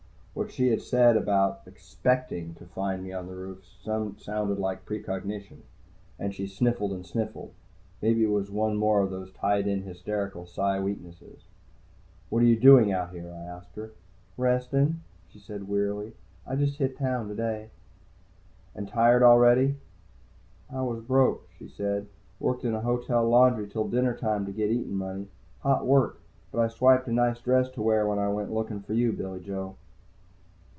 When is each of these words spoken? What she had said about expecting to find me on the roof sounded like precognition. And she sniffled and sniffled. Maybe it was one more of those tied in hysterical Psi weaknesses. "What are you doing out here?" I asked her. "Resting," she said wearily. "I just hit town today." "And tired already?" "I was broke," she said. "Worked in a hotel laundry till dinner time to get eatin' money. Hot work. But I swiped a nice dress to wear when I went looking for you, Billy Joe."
What 0.33 0.49
she 0.49 0.69
had 0.69 0.81
said 0.81 1.17
about 1.17 1.63
expecting 1.65 2.53
to 2.55 2.65
find 2.65 3.03
me 3.03 3.11
on 3.11 3.27
the 3.27 3.35
roof 3.35 3.65
sounded 3.83 4.57
like 4.59 4.85
precognition. 4.85 5.63
And 6.17 6.33
she 6.33 6.47
sniffled 6.47 6.93
and 6.93 7.05
sniffled. 7.05 7.51
Maybe 8.01 8.23
it 8.23 8.29
was 8.29 8.49
one 8.49 8.77
more 8.77 9.01
of 9.01 9.11
those 9.11 9.33
tied 9.33 9.67
in 9.67 9.81
hysterical 9.83 10.45
Psi 10.45 10.79
weaknesses. 10.79 11.43
"What 12.29 12.41
are 12.41 12.45
you 12.45 12.57
doing 12.57 12.93
out 12.93 13.11
here?" 13.11 13.29
I 13.29 13.43
asked 13.43 13.75
her. 13.75 13.91
"Resting," 14.37 15.01
she 15.27 15.37
said 15.37 15.67
wearily. 15.67 16.13
"I 16.47 16.55
just 16.55 16.77
hit 16.77 16.97
town 16.97 17.27
today." 17.27 17.69
"And 18.73 18.87
tired 18.87 19.23
already?" 19.23 19.75
"I 20.71 20.81
was 20.81 21.01
broke," 21.03 21.49
she 21.59 21.67
said. 21.67 22.07
"Worked 22.39 22.63
in 22.63 22.73
a 22.73 22.81
hotel 22.81 23.27
laundry 23.27 23.67
till 23.67 23.89
dinner 23.89 24.15
time 24.15 24.45
to 24.45 24.53
get 24.53 24.71
eatin' 24.71 24.95
money. 24.95 25.27
Hot 25.59 25.85
work. 25.85 26.21
But 26.53 26.61
I 26.61 26.69
swiped 26.69 27.09
a 27.09 27.11
nice 27.11 27.41
dress 27.41 27.69
to 27.71 27.81
wear 27.81 28.07
when 28.07 28.17
I 28.17 28.29
went 28.29 28.53
looking 28.53 28.79
for 28.79 28.93
you, 28.93 29.11
Billy 29.11 29.41
Joe." 29.41 29.75